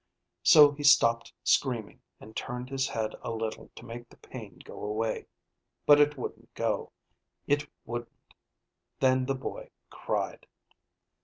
So 0.41 0.71
he 0.71 0.81
stopped 0.83 1.31
screaming 1.43 2.01
and 2.19 2.35
turned 2.35 2.71
his 2.71 2.87
head 2.87 3.13
a 3.21 3.29
little 3.29 3.69
to 3.75 3.85
make 3.85 4.09
the 4.09 4.17
pain 4.17 4.57
go 4.65 4.83
away. 4.83 5.27
But 5.85 6.01
it 6.01 6.17
wouldn't 6.17 6.51
go. 6.55 6.91
It 7.45 7.69
wouldn't. 7.85 8.33
Then 8.99 9.27
the 9.27 9.35
boy 9.35 9.69
cried. 9.91 10.47